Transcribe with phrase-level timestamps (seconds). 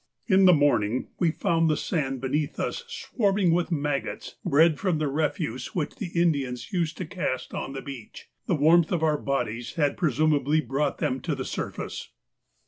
[0.25, 5.07] In the morning we found the sand beneath us swarming with maggots bred from the
[5.07, 9.75] refuse which the Indians used to cast on the beach; the warmth of our bodies
[9.75, 12.09] had presumably brought them to the surface.